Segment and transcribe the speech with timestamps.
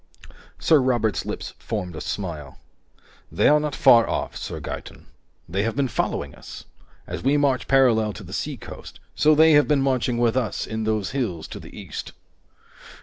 [0.57, 2.57] Sir Robert's lips formed a smile.
[3.31, 5.05] "They are not far off, Sir Gaeton.
[5.47, 6.65] They have been following us.
[7.05, 10.85] As we march parallel to the seacoast, so they have been marching with us in
[10.85, 12.13] those hills to the east."